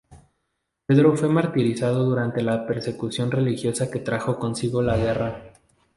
[0.87, 5.53] Pedro fue martirizado durante la persecución religiosa que trajo consigo la guerra.